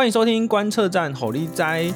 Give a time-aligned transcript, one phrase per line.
[0.00, 1.92] 欢迎收听观测站吼力斋。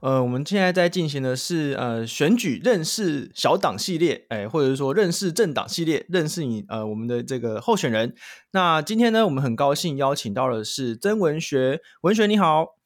[0.00, 8.14] 呃，我们现在在进行的是呃选举认识小党系列，哎，或者是说认识政党系列，认识你呃我们的这个候选人。
[8.52, 12.79] 那今天呢，我们很高兴邀请到的是曾文学，文学你好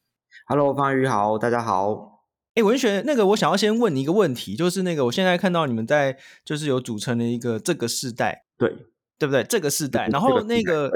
[0.47, 2.23] ，Hello，方宇好，大家好。
[2.55, 8.69] 哎，文学，那个我想要先问你一个问题，就是那个我现在看到你们在就是有组成了一个这个世代，对
[9.19, 9.43] 对不对？
[9.45, 10.91] 这个世代，然后那个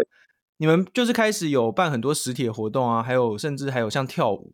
[0.58, 4.52] 你们就是开始有办很多实体的活动啊，还有甚至还有像跳舞。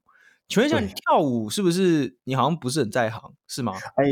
[0.49, 3.73] 请问一下，你跳舞是不是你好像不是很在行，是吗？
[3.97, 4.05] 哎，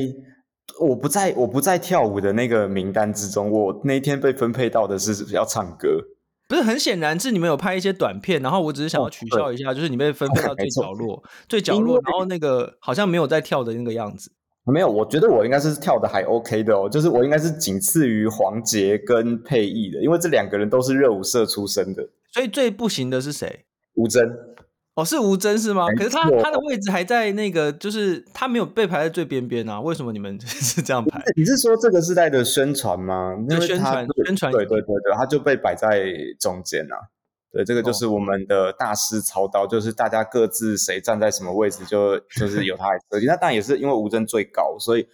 [0.81, 3.51] 我不在，我不在跳舞的那个名单之中。
[3.51, 5.89] 我那天被分配到的是要唱歌，
[6.53, 14.31] 不是很显然是你们有拍一些短片，然后我只是想要取笑一下，哦、就是你被分配到最角落，最角落，然后那个好像没有在跳的那个样子。
[14.67, 22.07] 没有，我觉得我应该是跳的还 OK 的哦，就是我应该是仅次于黄杰跟佩逸的，因为这两个人都是热舞社出身的。
[22.31, 23.65] 所以最不行的是谁？
[23.95, 24.31] 吴峥。
[24.95, 25.87] 哦，是吴峥是吗？
[25.97, 29.81] 可是他他的位置还在那个，就是他没有被排在最边边啊？
[29.81, 31.23] 为什么你们 是这样排？
[31.35, 33.35] 你是说这个时代的宣传吗？
[33.49, 36.97] 因为宣传宣传，对对对对，他就被摆在中间啊。
[37.51, 43.27] 对，这个就是我们的大师操刀，哦、就是大家各自谁站在什么位置就，就就是由他来设计。
[43.27, 45.07] 那当然也是因为吴峥最高，所以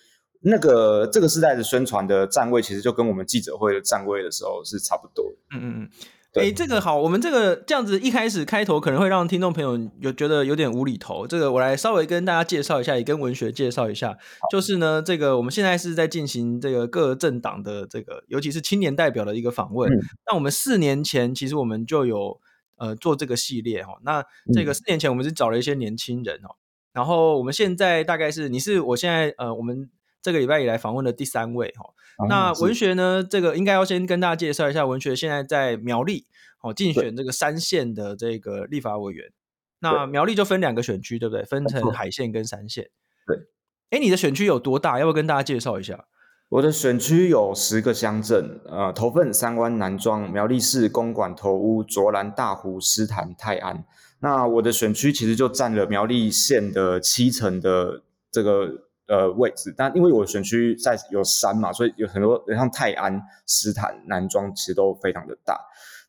[0.43, 5.25] 那个这个时代的宣传的站位，其实就跟我们记者会的站位的时候是差不多。
[5.53, 5.91] 嗯嗯嗯。
[6.39, 11.27] 哎，这个好，我们这个这样子一开始开头可能会让听众朋友有觉得有点无厘头。
[11.27, 14.17] 这个我来稍微跟大家介绍一下，也跟文学介绍一下。
[14.51, 19.91] 就是呢，这个我们现在是在进行这个各政党的这个，尤其是青年代表的一个访问。
[20.27, 22.41] 那我们四年前其实我们就有
[22.77, 23.95] 呃做这个系列哈。
[24.05, 26.55] 那这个四年前我们是找了一些年轻人哦，
[26.93, 29.91] 然后我们现在大概是你是我现在呃我们
[30.23, 31.91] 这个礼拜以来访问的第三位哈。
[32.27, 33.23] 那文学呢？
[33.23, 36.27] 这个应该要先跟大家介绍一下，文学现在在苗栗
[36.63, 39.31] 哦竞选这个三线的这个立法委员。
[39.79, 41.45] 那苗栗就分两个选区，对不对？
[41.45, 42.91] 分成海线跟三线。
[43.25, 43.37] 对。
[43.91, 44.99] 哎，你的选区有多大？
[44.99, 46.07] 要不要跟大家介绍一下？
[46.49, 53.85] 我的选区有十个乡镇，呃，头份、三湾、南庄、苗栗市、公馆、头屋、卓兰、大湖、狮潭、泰安。
[54.19, 58.88] 那我的选区其实就占了苗栗县的七成的这个。
[59.09, 65.59] 呃，位置，但因为我选区在有山嘛，所以有很多像泰安、狮潭、南庄，其实都非常的大。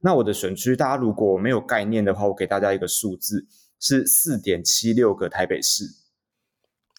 [0.01, 3.47] 那我的选区，大家如果没有概念的话，我给大家一个数字，
[3.79, 5.85] 是四点七六个台北市。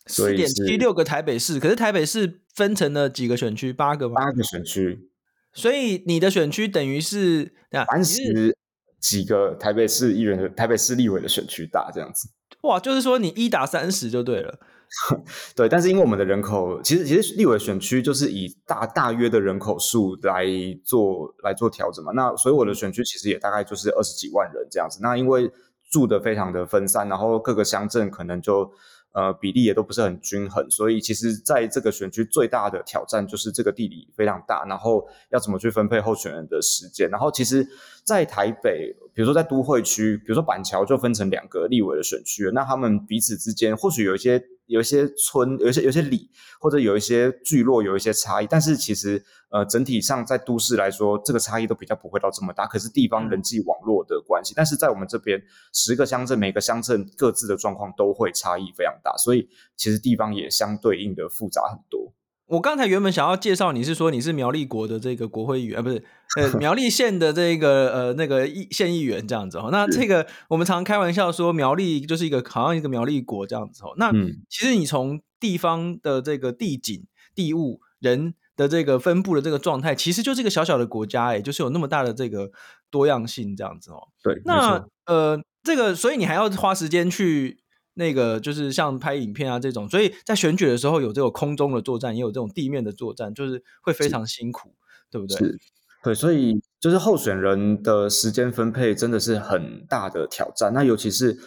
[0.06, 3.72] 四点七六个台北市，可是台北市分成了几个选区？
[3.72, 4.14] 八个吗？
[4.16, 5.10] 八个选区。
[5.52, 7.52] 所以你的选区等于是
[7.88, 8.56] 三十
[8.98, 12.30] 几个台北市议员的台北市立委的选区大这样子。
[12.62, 14.58] 哇，就是说你一打三十就对了。
[15.54, 20.44] 对，但是因为我们的人口，其实其实立委选区就是以大大约的人口数来
[20.84, 22.10] 做来做调整嘛。
[22.12, 24.98] 那所以我的选区其实也大概就是二十几万人这样子。
[25.00, 25.50] 那因为
[25.90, 28.68] 住的非常的分散，然后各个乡镇可能就
[29.12, 37.08] 呃比例也都不是很均衡，所以其实在这个选区最大的挑战就是这个地理非常大，然后要怎么去分配候选人的时间。
[37.10, 37.66] 然后其实，
[38.10, 44.42] 在台北，比如说在都会区，比如说板桥就分成两个立委的选区，那他们彼此之间或许有一些。
[44.70, 48.46] 有一些村，有一些有一些里，或者有一些聚落，有一些差异。
[48.48, 52.68] 但是其实，呃，整体上在都市来说，这个差异都比较不会到这么大。
[52.68, 55.42] 可是地方人际网络的关系，但是在我们这边，
[55.72, 62.12] 十个乡镇，每个乡镇各自的状况都会差异非常大，所以其实地方也相对应的复杂很多。
[62.50, 66.02] 我刚才原本想要介绍你是说你是苗栗国的这个国会议员啊，不是
[66.36, 69.68] 呃苗栗县的这个呃那个议县议员这样子哦。
[69.70, 73.94] 那这个我们常开玩笑说苗栗就是一个好像一个苗栗国这样子哦。
[73.96, 74.10] 那
[74.48, 77.06] 其实你从地方的这个地景、
[77.36, 82.50] 地物、人的这个分布的这个状态，其实就是一个小小的国家哎，就是有那么大的这个
[82.90, 84.08] 多样性这样子哦。
[84.24, 87.58] 对，那呃这个所以你还要花时间去。
[87.94, 94.74] 那个就是像拍影片啊这种，所以在选举的时候有这种空中的作战，也有这种地面的作战，就是会非常辛苦，
[95.10, 95.36] 对不对？
[95.36, 95.58] 是，
[96.04, 100.72] 对，所以就是候选人的时间分配真的是很大的挑战。
[100.72, 101.38] 那尤其是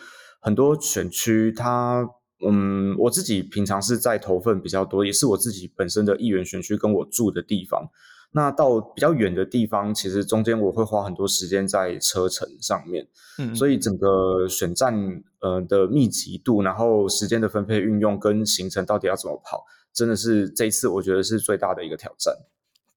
[0.42, 2.06] 很多选区，它，
[2.46, 7.90] 嗯，我自己平常是在投份比较多，也是我自己本身的议员选区跟我住的地方。
[8.36, 13.08] 那到比较远的地方，其实中间我会花很多时间在车程上面，
[13.38, 14.94] 嗯，所以整个选站
[15.40, 19.64] 呃的密集度，然后时间的分配运用跟行程到底要怎么跑，
[19.94, 22.34] 真的是这一次我觉得是最大的一个挑战。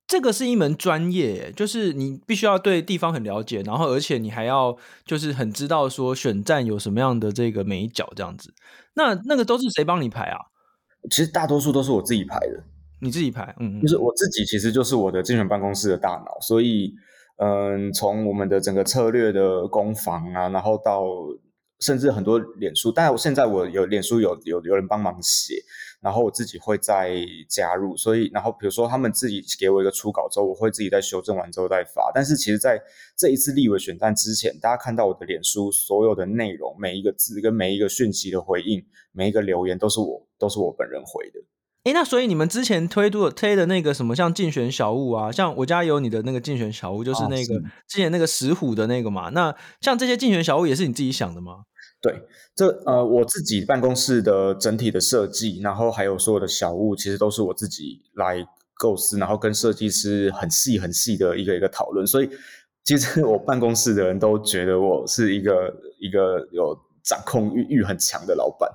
[0.06, 8.54] 这个是一门专业，就是你必须要对地方很了解，然后而且你还要就是很知道说选站有什么样的这个眉角这样子。
[8.94, 10.38] 那那个都是谁帮你排啊？
[11.10, 12.62] 其实大多数都是我自己排的。
[13.00, 16.94] 你自己排，嗯，就是我自己其实就是我的竞选办公室的大脑，所以
[17.38, 21.04] 嗯，从我们的整个策略的攻防啊，然后到
[21.80, 25.54] 甚至很多脸书，但我现在我有脸书有有有人帮忙写。
[26.02, 27.16] 然后我自己会再
[27.48, 32.12] 加入，所以然后比如说他们自己给我一个初稿之后，我会自己再修正完之后再发。
[32.14, 32.80] 但是其实在
[33.16, 41.40] 这一次立委选战之前，大家看到我的脸书所有的内容，每一个字跟每一个讯息的回应，每一个留言都是我都是我本人回的。
[41.86, 49.28] 诶，那所以你们之前推的推的那个什么像竞选小物啊，像我家有你的那个竞选小物，就是那个、啊、之前那个石虎的那个嘛。
[49.28, 51.58] 那像这些竞选小物也是你自己想的吗？
[52.02, 52.22] 对，
[52.56, 58.44] 这呃，我自己办公室的整体的设计，然后还有所有的小物，其实都是我自己来
[58.76, 62.04] 构思，然后跟设计师很细很细的一个一个讨论。
[62.04, 62.28] 所以，
[62.82, 68.68] 其实我办公室的人都觉得我是一个一个有掌控欲欲很强的老板。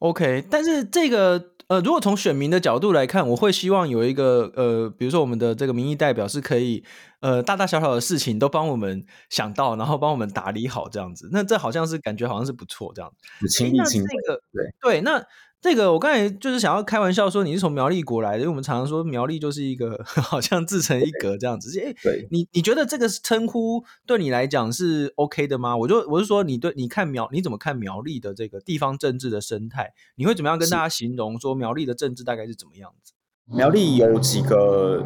[0.00, 1.52] OK，但是这个。
[1.68, 6.82] 呃，如果从选民的角度来看，我会希望有一个呃，比如说我们的这个民意代表是可以
[7.20, 11.28] 呃，大大小小的事情都帮我们想到，然后帮我们打理好这样子。
[11.30, 13.48] 那这好像是感觉好像是不错这样子。
[13.48, 14.08] 亲力亲为。
[14.52, 15.22] 对对，那。
[15.60, 21.76] 这个我刚才就是想要开玩笑说你是从苗栗国来的，因为我们常常说苗栗就是一个 好像自成一格这样子。
[21.80, 25.76] 哎，对，你你觉得这个称呼对你来讲是 OK 的吗？
[25.76, 29.92] 我就我是说，你对你看苗你怎么看苗栗的这个地方政治的生态？
[30.14, 33.12] 你会怎么样跟大家形容说苗栗的政治大概是怎么样子？
[33.46, 35.04] 苗栗有几个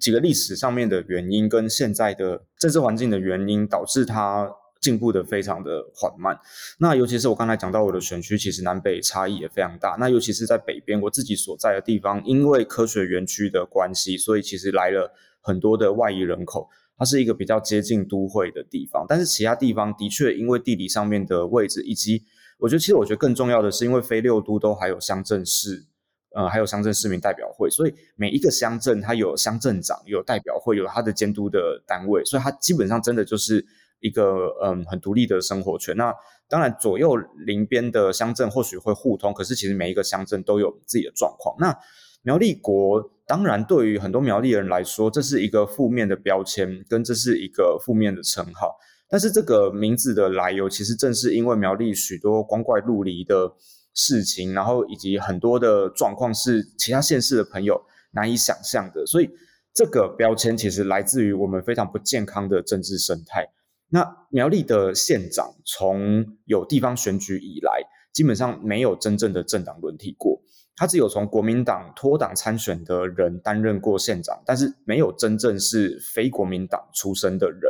[0.00, 4.50] 几个历史上面的原因，跟现在的政治环境的原因，导致它。
[4.80, 6.38] 进步的非常的缓慢，
[6.78, 9.96] 那尤其是我刚才讲到我的选区，其实南北差异也非常大。
[9.98, 16.68] 那尤其是在北边，我自己所在的地方，因为科学园区的关系，所以其实来了很多的外移人口。
[16.96, 22.24] 它是一个比较接近都会的地方，但是其他地方的确因为地理上面的位置，以及
[22.58, 25.86] 我觉得其实我觉得更重要的是，因为非六都都还有乡镇市，
[26.34, 33.66] 呃，还有乡镇市民代表会，所以每一个乡镇它有乡镇长，有代表会，有它的监督的单位，所以它基本上真的就是。
[34.00, 35.96] 一个嗯很独立的生活圈。
[35.96, 36.14] 那
[36.48, 37.16] 当然左右
[37.46, 41.54] 邻边的乡镇或许会互通，可是其实每一个乡镇都有自己的状况。
[41.58, 41.76] 那
[42.22, 48.76] 苗栗国当然对于很多苗栗人来说，这是一个负面的标签，跟这是一个负面的称号。
[49.10, 53.52] 但是这个名字的来由，其实正是因为苗栗许多光怪陆离的
[53.94, 57.80] 事情，然后以及很多的状况是其他县市的朋友
[58.12, 59.06] 难以想象的。
[59.06, 59.30] 所以
[59.72, 63.46] 这个标签其实来自于我们非常不健康的政治生态。
[63.90, 67.82] 那苗栗的县长从有地方选举以来，
[68.12, 70.40] 基本上没有真正的政党轮替过。
[70.76, 77.60] 他只有从国民党脱党参选的人担任过县长，但是没有真正是非国民党出身的人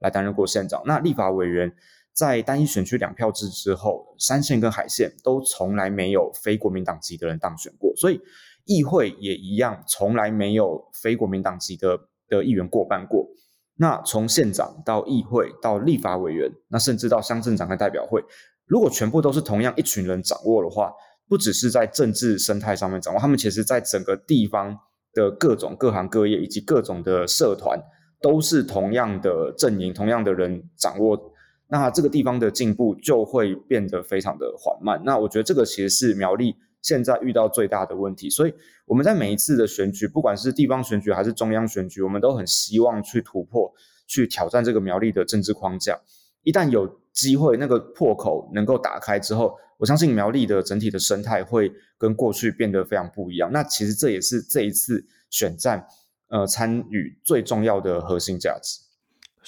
[0.00, 0.82] 来担任过县长。
[0.84, 1.72] 那立法委员
[2.12, 8.20] 在单一选区两票制之后，山县跟海县都从来没有非国民党籍的人当选过，所以
[8.64, 13.28] 议会也一样，从来没有非国民党籍的的议员过半过。
[13.78, 18.24] 那从县长到议会到立法委员，那甚至到乡镇长跟代表会，
[18.66, 20.92] 如果全部都是同样一群人掌握的话，
[21.28, 24.78] 不只是在政治生态上面掌握，他们其实在整个地方
[25.12, 27.78] 的各种各行各业以及各种的社团，
[28.20, 31.32] 都是同样的阵营、同样的人掌握，
[31.68, 35.02] 那这个地方的进步就会变得非常的缓慢。
[35.04, 36.56] 那我觉得这个其实是苗栗
[36.86, 43.74] 现在遇到最大的问题，所以我们在每一次的选举，不管是地方选举还是中央选举，我们都很希望去突破、
[44.06, 45.98] 去挑战这个苗栗的政治框架。
[46.44, 53.50] 一旦有机会，那个破口能够打开之后，我相信苗栗的整体的生态会跟过去变得非常不一样。
[53.52, 55.84] 那其实这也是这一次选战
[56.28, 58.85] 呃参与最重要的核心价值。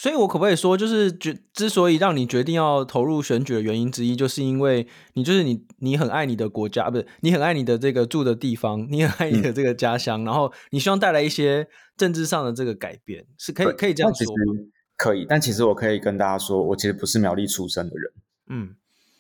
[0.01, 14.63] 所以，我可不可以说，就是决之所以让你决定要投入选举的原因之一，就是因为你就是你，你很爱你的国家，不是你很爱你的这个住的地方，你很爱你的这个家乡，嗯、然后你希望带来一些政治上的这个改变，是可以可以这样说吗？
[14.97, 18.13] 可以，但其实我可以跟大家说，我其实不是苗栗出生的人。
[18.51, 18.77] 嗯，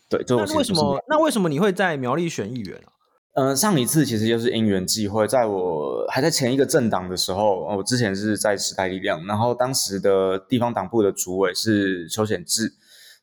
[0.08, 1.04] 对，就那为什么？
[1.08, 2.94] 那为什么你会在苗栗选议员啊？
[3.40, 12.74] 嗯、上一次其实就是因缘际会，在我还在前一个政党的时候，我之前是在时代力量，然后当时的地方党部的主委是邱显智，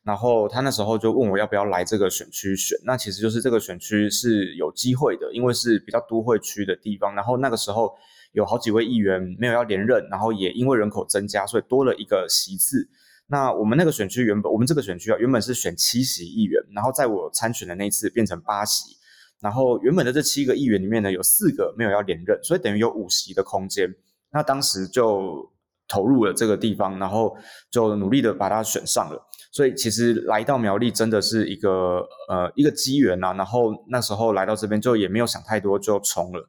[0.04, 7.92] 然后他那时候就问我要不要来这个选区选，那其实就是这个选区是有机会的，因为是比较都会区的地方，然后那个时候
[8.32, 12.88] 有好几位议员没有要连任，然后也因为人口增加，所以多了一个席次。
[13.26, 18.96] 那我们那个选区原本，我们这个选区啊，原本是选七席议员，然后在我参选的那次变成八席。
[19.40, 23.94] 然后原本的这七个议员里面呢，有四个没有要连任，所以等于有五席的空间。
[24.32, 25.52] 那当时就
[25.86, 27.36] 投入了这个地方，然后
[27.70, 29.26] 就努力的把它选上了。
[29.52, 33.32] 所以其实来到苗栗真的是一个呃一个机缘呐。
[33.34, 36.48] 然后那时候来到这边就也没有想太多就冲了。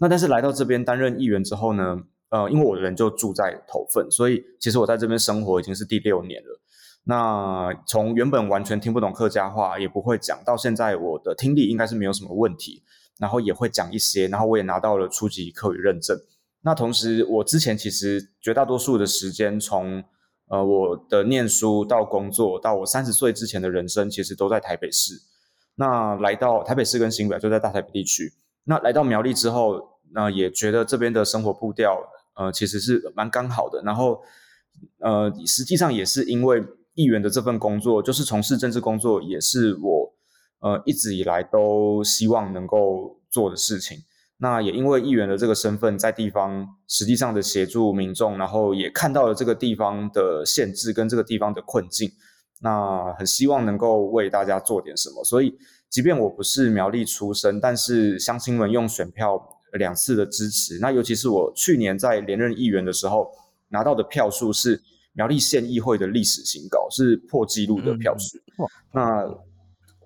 [0.00, 1.98] 那但是来到这边担任议员之后呢，
[2.30, 6.60] 呃，因为我的人就住在头份，所以其实我在这边生活已经是第六年了。
[7.06, 12.82] 那从原本完全听不懂客家话，也不会讲，到现在我的听力应该是没有什么问题，
[13.18, 16.18] 然后也会讲一些，然后我也拿到了初级客语认证。
[16.62, 20.02] 那同时，我之前其实绝大多数的时间，从
[20.48, 25.20] 呃我的念书到工作，到我三十岁之前的人生，其实都在台北市。
[25.74, 28.32] 那来到台北市跟新北就在大台北地区。
[28.64, 32.00] 那来到苗栗之后，那也觉得这边的生活步调，
[32.34, 33.82] 呃，其实是蛮刚好的。
[33.82, 34.22] 然后，
[35.00, 36.64] 呃，实际上也是因为。
[36.94, 40.14] 议员的这份工作，就是从事政治工作，也是我
[40.60, 43.98] 呃一直以来都希望能够做的事情。
[44.38, 52.10] 那也因为议员的这个身份，在地方实际上的协助民众，然后也看到了这个地方的限制跟这个地方的困境，
[52.60, 55.24] 那很希望能够为大家做点什么。
[55.24, 55.56] 所以，
[55.88, 59.40] 即便我不是苗栗出身，但是乡亲们用选票
[59.72, 63.30] 两次的支持，那尤其是我去年在连任议员的时候
[63.70, 64.82] 拿到的票数是。
[65.14, 68.36] 苗栗县议会的历史新高，是破纪录的票数。
[68.36, 69.28] 嗯、那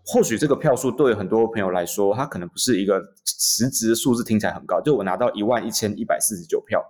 [0.06, 4.80] 或许这个票数对很多朋友来说，它可能不是一个实质的数字，听起来很高。
[4.80, 6.82] 就我拿到一万一千一百四十九票，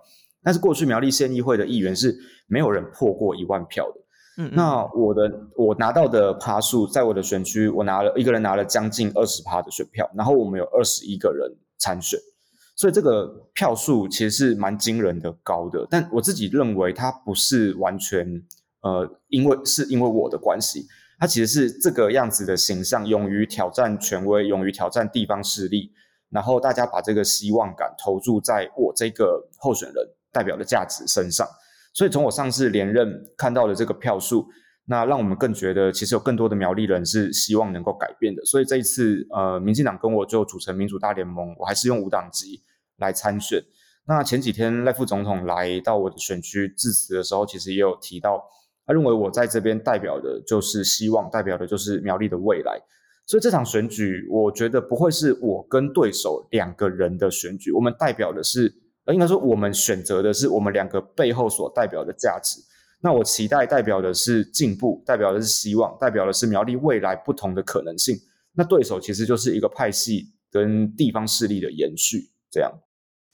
[0.43, 4.43] 但是过去苗栗县议会的议员是没有人破过一万票的。
[4.43, 12.17] 嗯，那我的我拿到的趴数，在我的选区，我拿了一个人拿了将近二十趴的选票，然后我们有二十一个人参选。
[12.79, 18.25] 所以这个票数其实是蛮惊人的高的，但我自己认为它不是完全
[18.83, 20.87] 呃，因为是因为我的关系，
[21.19, 25.91] 它其实是这个样子的形象，勇于挑战权威，勇于挑战地方势力，
[26.29, 31.45] 然后大家把这个希望感投注在我这个候选人代表的价值身上。
[31.93, 34.47] 所以从我上次连任看到的这个票数，
[34.89, 38.43] 那让我们更觉得其实有更多的苗栗人是希望能够改变的。
[38.43, 42.63] 所以这一次呃，民进党跟我就组成民主大联盟，我还是用无党籍。
[43.01, 43.63] 来参选。
[44.05, 48.43] 那前几天赖副总统来到我的选区致辞的时候，其实也有提到，
[48.85, 52.77] 他认为我在这边代表的就是希望，代表的就是苗栗的未来。
[53.25, 58.73] 所以这场选举，我觉得不会是我跟对手两个人的选举，我们代表的是，
[59.05, 62.59] 呃，应该说我们选择的是我们两个背后所代表的价值。
[63.01, 68.17] 那我期待代表的是进步，代表的是希望，代表的是苗栗未来不同的可能性。
[68.53, 72.71] 那对手其实就是一个派系跟地方势力的延续，这样。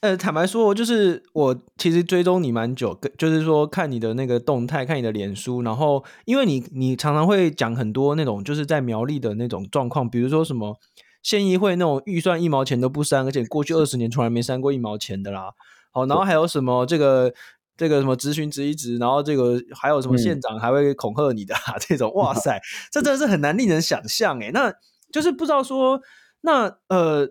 [0.01, 10.77] 呃，坦白说，就是我其实追踪你蛮久，就是说看你的那个动态，看你的脸书，然后因为你你常常会讲很多那种就是在苗栗的那种状况，比如说什么
[11.23, 15.53] 县议会那种预算一毛钱都不删，而且过去二十年从来没删过一毛钱的啦。
[15.91, 17.33] 好，然后还有什么这个
[17.77, 22.59] 这个什么质询质疑质，然后这个还有什么县长还会恐吓你的、啊嗯、这种，哇塞，
[22.91, 24.51] 这真的是很难令人想象诶。
[24.51, 24.73] 那
[25.11, 26.01] 就是不知道说
[26.41, 27.29] 那呃。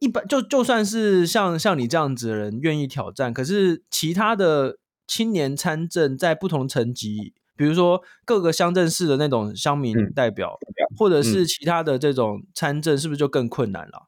[0.00, 4.78] 一般就就算是像像你这样子的人愿意挑战，可是其他的
[5.08, 14.07] 青年参政在不同层级，比如说各个乡镇市的那种乡民代表，嗯、或者是其他的这种参政，是不是就更困难了？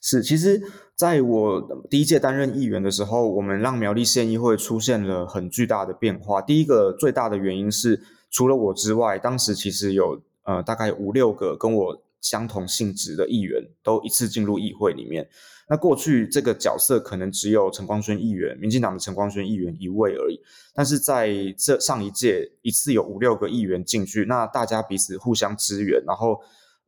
[0.00, 0.60] 是，其实
[0.94, 6.40] 在我第一届担任议员的时候，我们让苗栗县议会出现了很巨大的变化。
[6.40, 12.02] 第一个最大的原因是，除了我之外，当时其实有呃大概五六个跟我。
[12.22, 15.26] 相同性质的议员都一次进入议会里面。
[15.70, 20.38] 那过去这个角色可能只有陈光轩议员，民进党的陈光轩议员一位而已。
[20.74, 26.38] 但是在这上一届，一次有五六个议员进去，那大家彼此互相支援，然后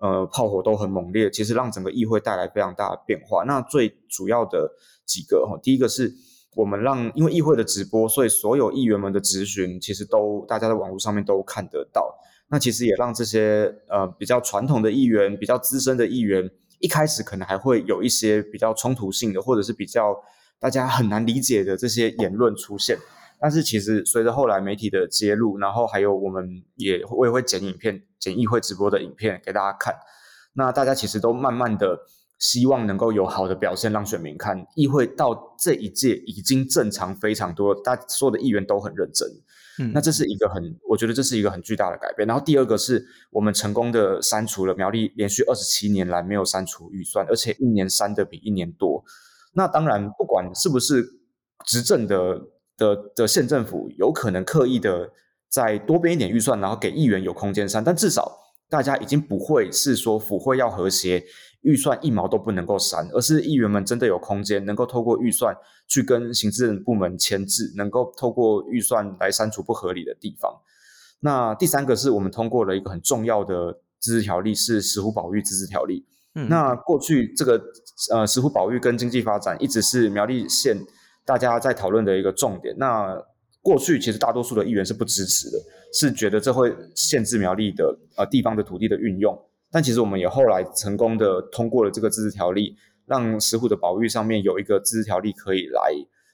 [0.02, 3.44] 呃炮火都很猛烈，其实让整个议会带来非常大的变化。
[3.44, 4.72] 那最主要的
[5.06, 6.12] 几个哈，第一个是
[6.56, 12.18] 我们让，因为议会的直播，所以所有议员们的质询其实都大家在网络上面都看得到。
[12.48, 20.14] 那其实也让这些呃比较传统的议员、比较资深的议员，一开始可能还会有一些比较冲突性的，或者是比较
[20.58, 22.98] 大家很难理解的这些言论出现。
[23.40, 29.92] 但是其实随着后来媒体的揭露，然后还有我们也我也会剪影片、剪议会直播的影片给大家看，
[30.52, 31.98] 那大家其实都慢慢的
[32.38, 34.64] 希望能够有好的表现让选民看。
[34.76, 39.28] 议会到这一届已经正常非常多，大家所有的议员都很认真。
[39.78, 42.28] 嗯，那这是一个很，我觉得这是一个很巨大的改变。
[42.28, 49.02] 然后第二个是我们成功的删除了苗栗连续二十七年来没有删除预算，而且一年删的比一年多。
[49.54, 51.20] 那当然，不管是不是
[51.64, 52.40] 执政的
[52.76, 55.10] 的的县政府有可能刻意的
[55.52, 58.38] 再多编一点预算，然后给议员有空间删，但至少
[58.70, 61.22] 大家已经不会是说府会要和谐，
[61.60, 65.54] 预算一毛都不能够删，而是议员们真的有空间，能够透过预算
[65.86, 70.50] 去跟行政部门签字，能够透过预算来删除不合理的地方。
[71.20, 76.06] 那第三个是我们通过了一个很重要的自治条例，是石虎保育自治条例。
[76.34, 77.62] 嗯，那过去这个
[78.10, 80.78] 呃石虎保育跟经济发展一直是苗栗县
[81.26, 82.74] 大家在讨论的一个重点。
[82.78, 83.22] 那
[83.62, 85.58] 过去其实大多数的议员是不支持的，
[85.92, 89.40] 是觉得这会限制苗栗的呃地方的土地的运用。
[89.70, 92.76] 但其实我们也后来成功的通过了这个自治条例，
[93.06, 95.92] 让石虎的保育上面有一个自治条例可以来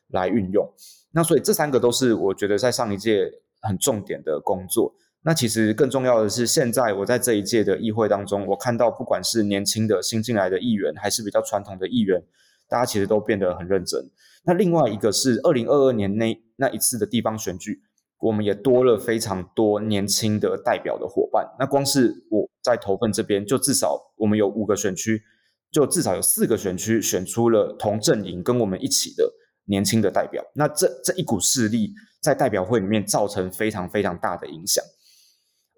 [0.08, 0.66] 来运用。
[1.12, 3.30] 那所以这三个都是我觉得在上一届
[3.60, 4.94] 很重点的工作。
[5.22, 12.22] 那其实更重要的是，现在我在这一届的议会当中，我看到不管是年轻的新进来的议员，还是比较传统的议员，
[12.68, 14.08] 大家其实都变得很认真。
[14.44, 17.82] 那另外一个是二零二二年那那一次的地方选举，
[18.20, 21.46] 我们也多了非常多年轻的代表的伙伴。
[21.58, 25.22] 那光是我在投份这边，就至少我们有五个选区，
[25.70, 29.32] 就至少有四个选区选出了同阵营跟我们一起的
[29.66, 30.44] 年轻的代表。
[30.54, 34.84] 那这这一股势力在代表会里面造成非常非常大的影响。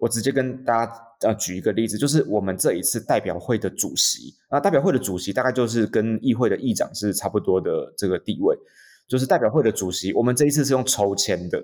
[0.01, 8.57] 我直接跟大家呃举一个例子，就是我们这一次代表会的主席，那代表会的主席大概就是跟议会的议长是差不多的这个地位，
[9.07, 10.11] 就是代表会的主席。
[10.13, 11.63] 我们这一次是用抽签的，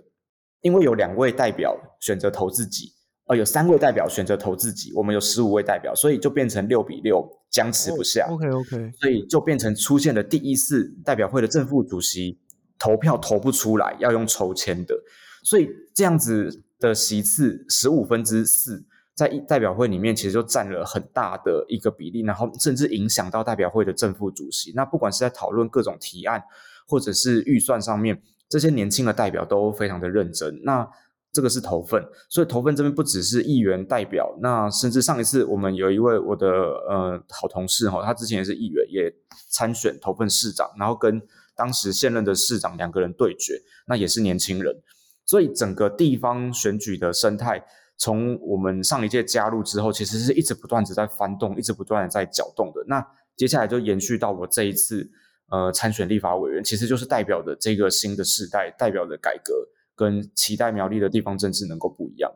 [0.62, 2.94] 因为有两位代表选择投自己，
[3.26, 8.28] 呃，有三位代表选择投自己，我们有十五位代表，所以就变成六比六僵持不下。
[8.30, 12.38] Oh, OK OK，所以就变成出现了第一次代表会的正副主席
[12.78, 14.96] 投票投不出来，要用抽签的，
[15.44, 16.62] 所以这样子。
[16.80, 24.72] 的席次十五分之四，在代表会里面其实就占了很大的一个比例，然后甚至影响到代表会的正副主席。
[24.76, 26.44] 那不管是在讨论各种提案，
[26.88, 30.62] 或者是预算上面，这些年轻的代表都非常的认真。
[30.64, 30.88] 那
[31.34, 39.14] 这个是投份，所以投份这边不只是议员代表，那甚至上一次我们有一位我的呃好同事哈，他之前也是议员，也
[39.50, 41.22] 参选投份市长，然后跟
[41.56, 44.82] 当时现任的市长两个人对决，那也是年轻人。
[45.28, 47.62] 所以整个地方选举的生态，
[47.98, 52.82] 从我们上一届加入之后，其实是一直不断的在翻动，一直不断的在搅动的。
[52.88, 53.06] 那
[53.36, 55.12] 接下来就延续到我这一次，
[55.52, 59.54] 呃，参选立法委员，其实就是代表的这个新的世代，代表的改革
[59.98, 62.32] 跟期待苗栗的地方政治能够不一样。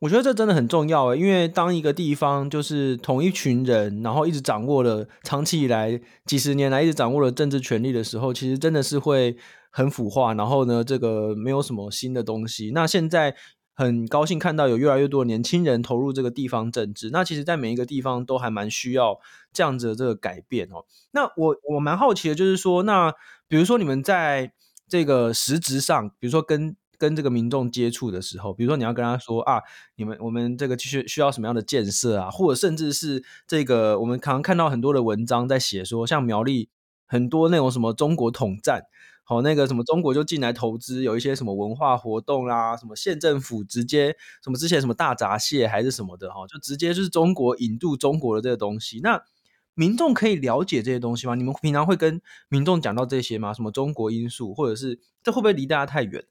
[0.00, 9.38] 我觉得这真的很重要诶，因为当一个地方就是同一群人，然后一直掌握了长期以来几十年来一直掌握了政治权力的时候，其实真的是会。
[9.76, 12.70] 很腐化，然后呢，这个没有什么新的东西。
[12.72, 13.36] 那现在
[13.74, 17.10] 很高兴看到有越来越多的年轻人投入这个地方政治。
[17.10, 19.18] 那其实，在每一个地方都还蛮需要
[19.52, 20.86] 这样子的这个改变哦。
[21.10, 23.12] 那我我蛮好奇的，就是说，那
[23.48, 24.50] 比如说你们在
[24.88, 29.60] 这个实质上，比如说跟跟这个民众接触的时候，比如说你要跟他说啊，
[29.96, 36.70] 你们我们这个需需要什么样的建设啊，或者甚至是这个我们常常看到很多的文章在写说，像苗栗
[37.04, 38.84] 很多那种什么中国统战。
[39.28, 49.00] 好，那个什么中国就进来投资，有一些什么文化活动啦，什么县政府直接什么之前什么大闸蟹还是什么的哈，就直接就是中国引渡中国的这个东西。
[49.02, 49.20] 那
[49.74, 51.34] 民众可以了解这些东西吗？
[51.34, 53.52] 你们平常会跟民众讲到这些吗？
[53.52, 56.24] 什么中国因素，或者是这会不会离大家太远？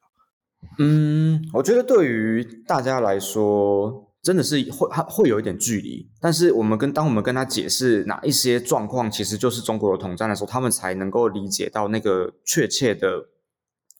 [0.79, 4.09] 嗯，我觉得对于大家来说。
[4.25, 13.27] 真的是会会有一点距离，但是我们跟当我们跟他解释哪一些状况其实就是中国的统战的时候，他们才能够理解到那个确切的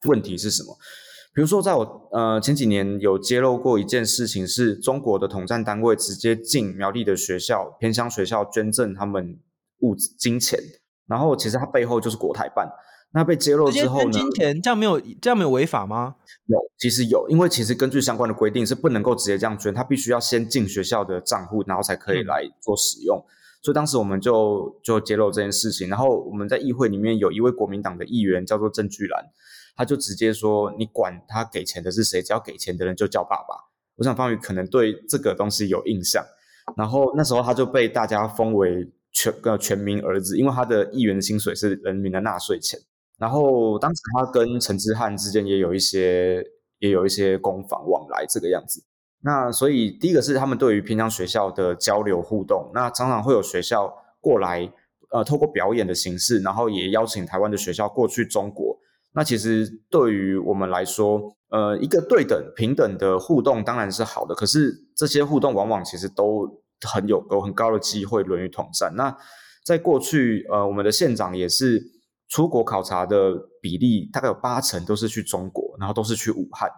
[0.08, 0.76] 问题是什么。
[1.36, 9.40] 比如说，在我呃前几年有揭露过一件事情，是中国的统战单位直接进苗栗的学校、偏乡学校捐赠他们
[9.82, 10.60] 物资金钱，
[11.06, 12.68] 然后其实它背后就是国台办。
[13.12, 14.12] 那被揭露之后呢？
[14.12, 16.16] 金钱这样没有这样没有违法吗？
[16.48, 23.18] 有，其实有，因为其实根据相关的规定是不能够直接这样捐，他必须要先进学校的账户，然后才可以来做使用。
[23.18, 23.28] 嗯、
[23.64, 29.24] 所以当时我们就就揭露这件事情，然后我们在议会里面有一位国民党的议员叫做郑巨兰，
[29.78, 33.56] 他就直接说：“你管他给钱的是谁，只要给钱的人就叫爸爸。”
[33.96, 36.22] 我想方宇可能对这个东西有印象，
[36.76, 42.78] 然后那时候他就被大家封为全呃全民儿子，因为他的议员的薪水是人民的纳税钱。
[43.18, 46.44] 然后当时他跟陈之汉之间也有一些
[46.80, 48.84] 也有一些攻防往来这个样子。
[49.22, 54.70] 那所以第一个是他们对于偏乡学校的交流互动，那常常会有学校过来，
[55.12, 58.78] 呃，透过表演的形式，然后也邀请台湾的学校过去中国。
[59.14, 68.94] 那其实对于我们来说，呃，一个对等平等的互动当然是好的，可是这些互动往往其实都很有有很高的机会沦于统战。
[68.96, 69.18] 那
[69.64, 71.95] 在过去，呃，我们的县长也是。
[72.28, 76.70] 出国考察的比例大概有八成都是去中国，然后都是去武汉。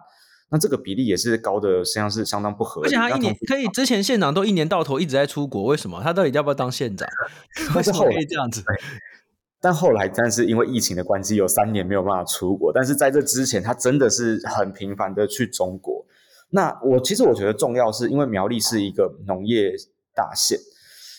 [0.50, 2.86] 那这个比例也是高的，实际上是相当不合理。
[2.86, 6.00] 而且他一年可以，之前县长都一年到头一直在出国，为什么？
[6.02, 7.06] 他到底要不要当县长？
[7.76, 8.64] 为什么可以这样子？
[9.60, 12.72] 但后来，但是因为疫情的关系，有三年没有办法出国。
[12.72, 16.06] 但是在这之前，他真的是很频繁的去中国。
[16.50, 19.72] 那我其实我觉得重要是因为苗栗是一个农业
[20.14, 20.58] 大县，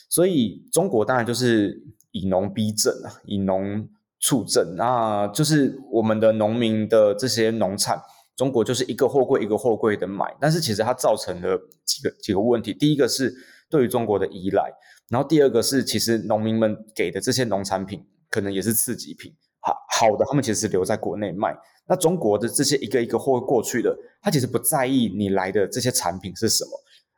[0.10, 3.88] 所以中国当然就是以农逼政啊，以农
[4.20, 4.76] 促政。
[4.76, 8.02] 那就是我们的农民的这些农产。
[8.36, 12.74] 中国就是一个货柜一个货柜的买，但是其实它造成了几个几个问题。
[12.74, 13.34] 第一个是
[13.70, 14.72] 对于中国的依赖，
[15.10, 19.30] 然后第二个是其实农民们给的这些农产品可能也是次级品，
[19.60, 21.54] 好好的他们其实留在国内卖。
[21.86, 26.72] 那中国的这些一个一个货过去的，他其实不在意你来的这些产品是什么，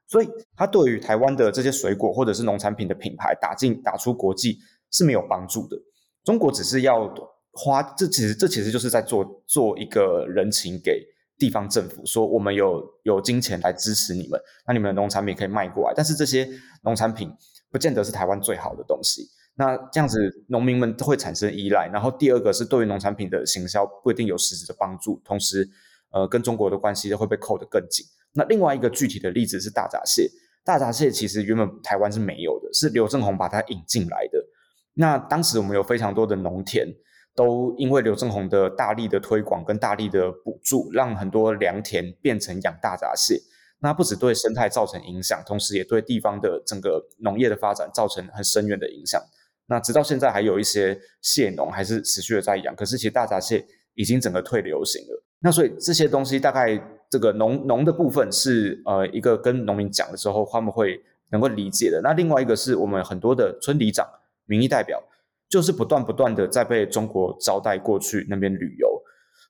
[0.08, 4.58] 所以他对于台湾的这些水果或者是农产品的品牌打进打出国际
[4.90, 5.78] 是没有帮助的。
[6.24, 7.14] 中国只是要
[7.52, 11.04] 花，这其实这其实就是在做做一个人情给
[11.38, 16.48] 地方政府，说我们有有金钱来支持你们，那你们的农产品可以卖过来，但是这些
[16.84, 17.30] 农产品
[17.72, 19.28] 不见得是台湾最好的东西。
[19.56, 25.68] 那这样子农民们都会产生依赖，然后第二个是对于农产品的行销不一定有实质的帮助，同时
[26.12, 28.06] 呃跟中国的关系会被扣得更紧。
[28.34, 30.30] 那另外一个具体的例子是大闸蟹，
[30.64, 34.40] 大闸蟹其实原本台湾是没有的，是刘正鸿把它引进来的。
[35.02, 36.88] 那当时我们有非常多的农田。
[37.34, 43.40] 都因为刘正鸿的大力的推广跟大力的补助，让很多良田变成养大闸蟹。
[43.80, 49.18] 那不只对生态造成影响，同时也对地方的整个农业的发展造成很深远的影响。
[49.68, 55.24] 那直到现在还有一些蟹农还是持续的在养，可是其实大闸蟹已经整个退流行了。
[55.40, 56.78] 那所以这些东西大概
[57.10, 62.02] 这个农农的部分是呃一个跟农民讲的时候他们会能够理解的。
[62.04, 64.06] 那另外一个是我们很多的村里长、
[64.52, 65.02] 民意代表。
[65.52, 68.88] 就是不断不断的在被中国招待过去那边旅游，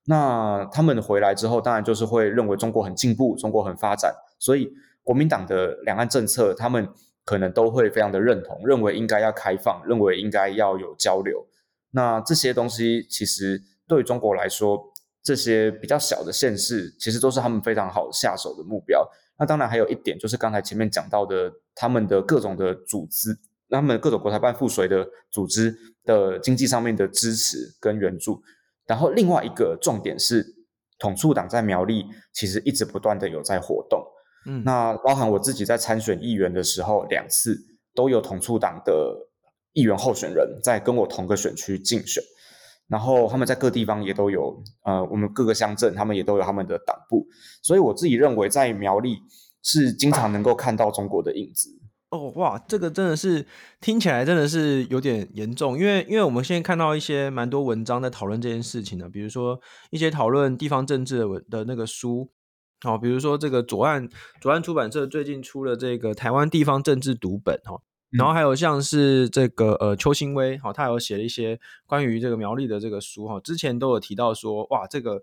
[0.06, 6.90] 那他们回来之后，当然就是会认为中国很进步，中国很发展，所以国民党的两岸政策，他们
[7.24, 11.46] 可能都会非常的认同，认为应该要开放，认为应该要有交流。
[11.92, 19.08] 那这些东西其实对于中国来说，这些比较小的县市，其实都是他们非常好下手的目标。
[19.38, 23.38] 那当然还有一点，就是刚才前面讲到的，他们的各种的组织。
[23.72, 28.44] 他们各种国台办附随的组织的经济上面的支持跟援助，
[28.86, 30.46] 然后另外一个重点是
[31.00, 34.06] 统促党在苗栗其实一直不断的有在活动，
[34.46, 37.58] 嗯，那包含我自己在参选议员的时候，两次
[37.96, 39.30] 都有统促党的
[39.74, 42.22] 议员候选人在跟我同个选区竞选，
[42.88, 47.26] 然后他们在各地方也都有，呃，我们各个乡镇他们也都有他们的党部，
[47.64, 49.18] 所以我自己认为在苗栗
[49.64, 51.81] 是经常能够看到中国的影子。
[52.12, 53.46] 哦哇，这个真的是
[53.80, 62.30] 听起来真的是有点严重，因为因为我们现在看到一些蛮多文章在讨论这件事情的，比如说一些讨论地方政治的文的那个书，
[62.82, 64.10] 好，比如说这个左岸
[64.42, 75.22] 左岸出版社最近出了这个台湾地方政治读本哈，然后还有像是这个呃邱新威，好，他有写了一些关于这个苗栗的这个书哈，之前都有提到说哇这个。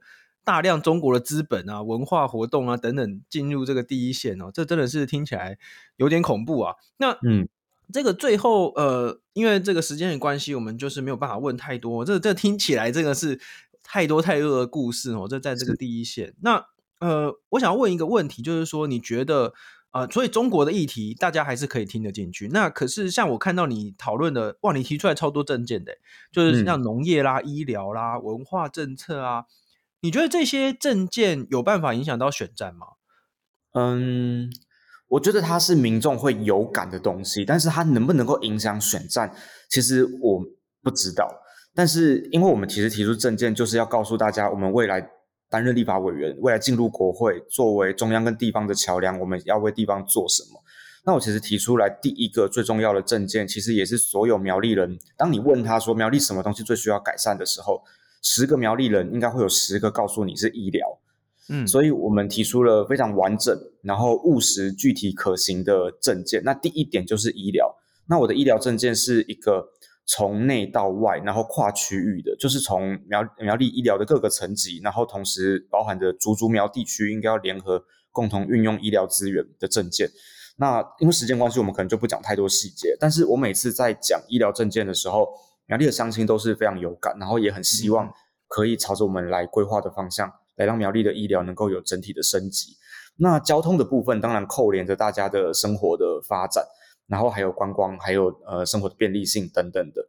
[0.49, 5.59] 大量中国的资本啊、文化活动啊等等进入这个第一线哦，这真的是听起来
[5.97, 6.77] 有点恐怖啊。
[6.97, 7.47] 那嗯，
[7.93, 12.03] 这个最后呃，因为这个时间的关系，我们就是没有办法问太多。
[12.03, 13.39] 这这听起来这个是
[13.83, 15.27] 太多太多的故事哦。
[15.29, 16.65] 这在这个第一线，那
[17.01, 19.53] 呃，我想要问一个问题，就是说你觉得
[19.91, 22.49] 啊、呃，所以中国的议题大家还是可以听得进去。
[22.49, 25.99] 那可是像我看到你讨论的，哇，你提出来超多政见的，
[26.33, 29.45] 就是像农业啦、医疗啦、文化政策啊。
[30.01, 32.87] 你觉得这些政见有办法影响到选战吗？
[33.75, 34.49] 嗯，
[35.09, 39.35] 我觉得它是民众会有感的东西，但是它能不能够影响选战，
[39.69, 40.45] 其实我
[40.83, 41.29] 不知道。
[41.75, 45.11] 但是因为我们其实提出政见，就是要告诉大家，我们未来
[45.51, 50.63] 担任立法委员，未来进入国会，作为中央跟地方的桥梁，我们要为地方做什么？
[51.05, 57.83] 那我其实提出来第一个最重要的政见，其实也是所有苗栗人，当你问他说苗栗什么东西最需要改善的时候。
[58.31, 60.87] 十个苗栗人应该会有十个告诉你是医疗，
[61.49, 66.43] 嗯，所以我们提出了非常完整、然后务实、具体可行的证件。
[66.45, 67.75] 那第一点就是医疗。
[68.07, 69.67] 那我的医疗证件是一个
[70.05, 80.11] 从内到外，然后跨区域的，就是从苗苗栗医疗的各个层级，然后同时包含着竹竹苗地区应该要联合共同运用医疗资源的证件。
[80.59, 82.95] 那因为时间关系，我们可能就不讲太多细节。
[83.01, 85.27] 但是我每次在讲医疗证件的时候，
[85.69, 88.13] 苗栗的乡亲都是非常有感，然后也很希望
[88.49, 92.77] 可以朝着我们来规划的方向，嗯、来让苗栗的医疗能够有整体的升级。
[93.19, 96.65] 那交通的部分当然扣连着大家的生活的发展，
[97.07, 100.03] 然后还有观光，还有呃生活的便利性等等的。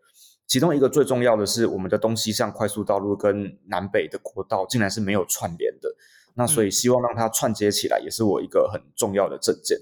[0.48, 5.90] 其中一个最重要的是，我们的东西向快速道路跟南北的国道竟然是没有串联的。
[6.36, 9.78] 那所以希望让它串接起来，也是我一个很重要的政见。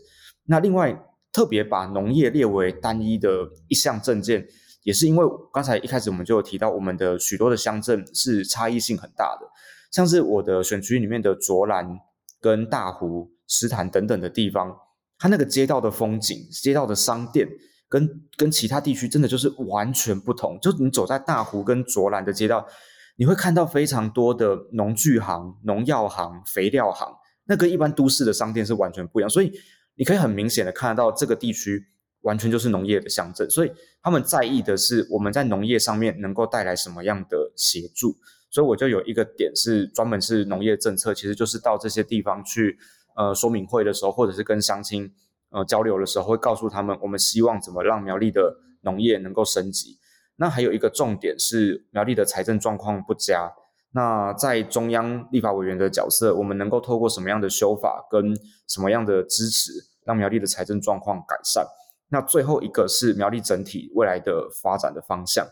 [0.45, 4.47] 那另外特别把农业列为单一的一项政见，
[4.87, 9.45] 也是因为刚才一开始我们就有提到，我们的许多的乡镇是差异性很大的，
[9.91, 11.99] 像是我的选区里面的卓兰
[12.39, 14.73] 跟大湖、石潭等等的地方，
[15.19, 17.49] 它那个街道的风景、街道的商店。
[17.89, 20.59] 跟跟其他地区真的就是完全不同。
[20.61, 22.67] 就你走在大湖跟卓兰的街道，
[23.15, 27.09] 你会看到非常多的农具行、农药行、肥料行，
[27.45, 29.29] 那跟一般都市的商店是完全不一样。
[29.29, 29.49] 所以
[29.95, 31.81] 你可以很明显的看得到，这个地区
[32.27, 33.49] 完全就是农业的乡镇。
[33.49, 33.71] 所以
[34.03, 38.15] 他们在意的是我们在农业上面能够带来什么样的协助。
[38.49, 42.77] 所以我就有一个点是专门是农业政策，其实就是到这些地方去，
[43.15, 45.11] 呃，说明会的时候，或者是跟乡亲。
[45.49, 49.97] 呃，交流的时候会告诉他们，我们希望怎么让苗栗的农业能够升级。
[50.35, 53.53] 那还有一个重点是苗栗的财政状况不佳。
[53.93, 58.37] 那在中央立法委员的角色，我们能够透过什么样的修法跟
[58.67, 59.71] 什么样的支持，
[60.03, 61.65] 让苗栗的财政状况改善？
[62.09, 65.45] 那最后一个是苗栗整体未来的发展的方向，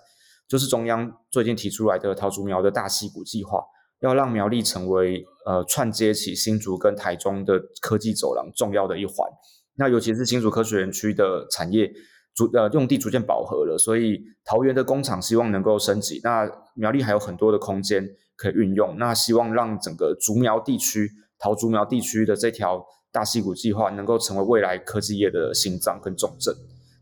[0.48, 3.63] 就是中央最近提出来的桃竹苗的大溪谷计划，
[4.00, 9.30] 要让苗栗成为呃串接起新竹跟台中的科技走廊重要的一环。
[9.78, 11.91] 那尤其是新竹科学园区的产业
[12.34, 16.22] 逐呃用地逐渐饱和了，所以桃园的工厂希望能够升级。
[16.24, 26.54] 那苗栗还有很多的空间可以运用，那希望让整个竹苗地区、桃竹苗地区的这条大溪谷计划能够成为未来科技业的心脏跟重镇。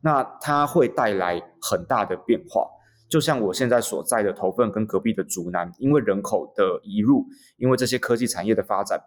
[0.03, 2.67] 那它会带来很大的变化，
[3.09, 7.25] 就像我现在所在的头份跟隔壁的竹南，因为人口的移入，
[7.57, 9.01] 因为这些科技产业的发展。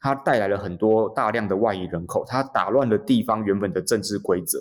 [0.00, 4.58] 它带来了很多大量的外移人口，它打乱了地方原本的政治规则。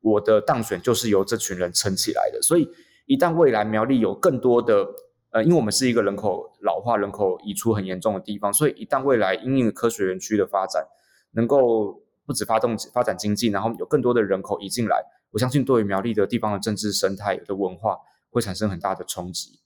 [0.00, 2.66] 我的当选就是由这群人撑起来的，所以
[3.04, 4.86] 一旦未来苗栗有更多的，
[5.32, 10.86] 呃，因为我们是一个人口老化、人口移出很严重的地方，所以一旦未来因应科学园区的发展，
[11.32, 17.98] 能够不止发动发展经济，然后有更多的人口移进来，我相信对于苗栗的地方的政治生态的文化
[18.30, 19.60] 会产生很大的冲击。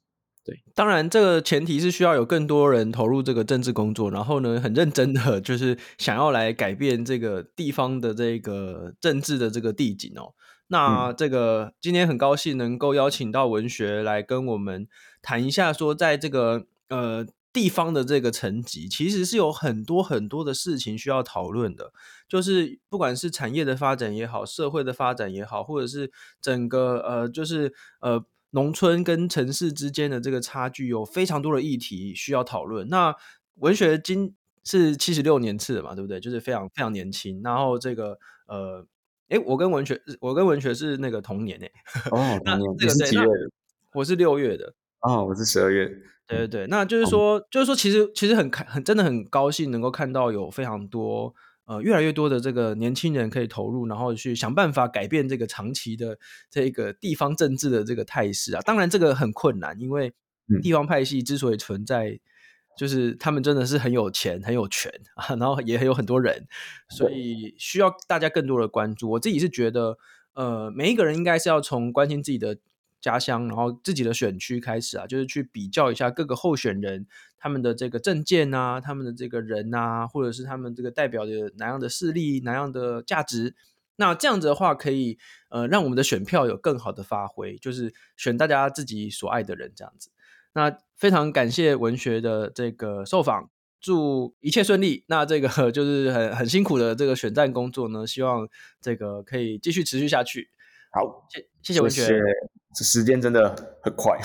[0.45, 10.35] 对，当然这个前提是需要有更多人投入这个政治工作，然后呢，很认真的就是想要来改变这个地方的这个政治的这个地景哦。
[10.67, 14.87] 那这个今天很高兴能够邀请到文学来跟我们
[15.23, 21.95] 谈一下，说在这个呃地方的这个层级，其实是有很多很多的事情需要讨论的，
[22.29, 26.13] 就是不管是产业的发展也好，社会的发展也好，或者是
[26.43, 28.27] 整个呃就是呃。
[28.55, 32.89] 农村跟城市之间的这个差距有非常多的议题需要讨论。
[32.89, 33.13] 那
[33.57, 36.21] 文学今是七十六年次的嘛，对不对？
[36.21, 37.43] 就是非常非常年轻。
[37.43, 38.87] 然后这个呃，
[39.29, 41.73] 哎，我跟文学，我跟文学是那个同年诶。
[42.13, 42.77] 哦，同年。
[42.79, 43.51] 这个是几月的？
[43.93, 44.73] 我是六月的。
[45.01, 45.91] 哦，我是十二月。
[46.27, 51.35] 对对对，那就是说，嗯、就是说，其实其实很开，很真的很高兴能够看到有非常多。
[51.67, 56.19] 呃，越来越多的这个年轻人可以投入，然后去想办法改变这个长期的
[56.51, 58.61] 这个地方政治的这个态势啊。
[58.67, 60.13] 当然，这个很困难，因为
[60.63, 62.21] 地方派系之所以存在，嗯、
[62.77, 66.47] 就是他们真的是很有钱、很有权啊， 然后也很有很多人，
[66.91, 69.13] 所以需要大家更多的关注。
[69.13, 69.97] 我自己是觉得，
[70.35, 72.59] 呃，每一个人应该是要从关心自己的。
[73.05, 83.55] 家乡，然后自己的选区开始啊，就是去比较一下各个候选人他们的这个政见啊，他们的这个人啊，或者是他们这个代表的哪样的势力、哪样的价值。
[83.97, 85.19] 那这样子的话，可以
[85.51, 90.09] 呃让我们的选票有更好的发挥，就是选大家自己所爱的人这样子。
[90.55, 93.51] 那非常感谢文学的这个受访，
[93.83, 95.05] 祝一切顺利。
[95.09, 98.49] 那这个 就是很很辛苦的这个选战工作呢，希望
[98.81, 100.49] 这个可以继续持续下去。
[100.95, 102.21] 好，谢谢谢文学。
[102.77, 103.49] 这时间真的
[103.83, 104.17] 很快，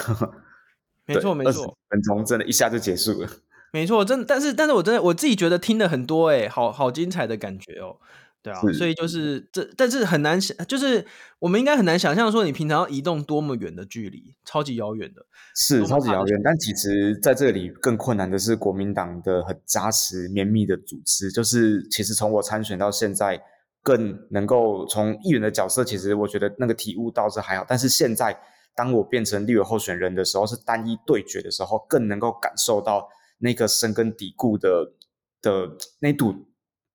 [1.06, 3.30] 没错没错，分钟真的一下就结束了。
[3.72, 7.98] 没错，真的，但是但是我真的我自己觉得听了很多，哎，好好精彩的感觉哦。
[8.42, 11.06] 对啊，所以就是这，但是很难想，就是
[11.40, 16.42] 我们应该很难想象说你平常要移动多么远的距离，超级遥远的，是超级遥远。
[16.44, 23.42] 但其实在这里更困难的是国民党的很扎实绵密的组织，就是其实从我参选到现在。
[23.82, 27.66] 更能够从议员的角色，其实我觉得那个体悟倒是还好。
[27.68, 28.38] 但是现在，
[28.76, 33.08] 当我变成立委候选人的时候，是单一对决的时候，更能够感受到
[33.40, 34.94] 那个深根蒂固的
[35.42, 36.34] 的那堵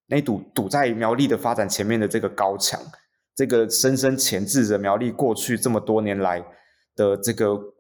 [0.07, 2.81] 那堵堵在苗栗的发展前面的这个高墙，
[3.35, 6.45] 这个深深钳制着苗栗过去这么多年来
[6.97, 7.74] 的这个。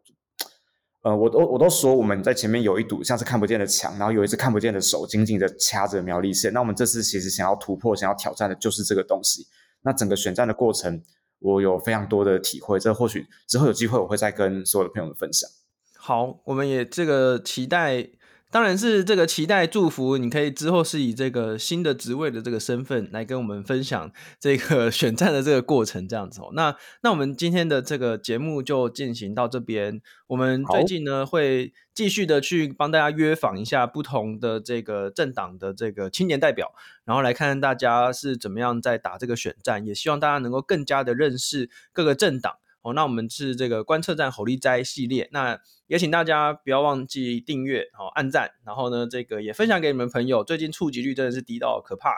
[1.04, 6.50] 呃，我都我都说我们在前面有一堵像是看不见的墙，然后有一只看不见的手紧紧的掐着苗栗线。
[6.54, 9.46] 那我们这次其实想要突破、想要挑战的就是这个东西。
[9.82, 11.02] 那整个选战的过程，
[11.40, 12.80] 我有非常多的体会。
[12.80, 15.48] 这或许之后有机会我会再跟所有的朋友们分享。
[15.98, 18.08] 好，我们也这个期待
[18.54, 26.50] 当然是这个期待祝福，你可以之后是以这个新的职位的这个身份来跟我们分享这个选战的这个过程，这样子哦。
[26.52, 30.00] 那那我们今天的这个节目就进行到这边。
[30.28, 36.72] 我们最近呢会继续的去帮大家约访一下不同的这个政党的这个青年代表，
[37.04, 42.58] 然后来看看大家是怎么样在打这个选战，也希望大家能够更加的认识各个政党。
[42.84, 50.44] 哦，那我们是这个观测站侯立斋系列，那也请大家不要忘记订阅，哦，按赞，然后呢，这个也分享给你们朋友。
[50.44, 52.10] 最近触及率真的是低到可怕，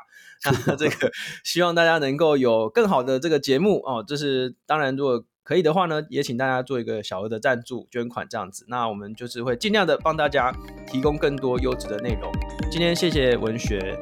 [0.67, 1.13] 那 这个
[1.45, 4.05] 希望大家能够有更好的这个节目哦。
[4.07, 8.65] 这是当然，如果可以的话呢，也请大家做一个小额的赞助捐款这样子。
[8.69, 10.53] 那我们就是会尽量的帮大家
[10.89, 12.33] 提供更多优质的内容。
[12.73, 13.97] 今天谢谢文学，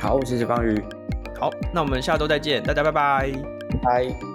[0.00, 0.82] 好，谢谢方宇，
[1.38, 3.32] 好，那我们下周再见，大家拜拜，
[3.80, 4.31] 拜。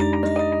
[0.00, 0.57] you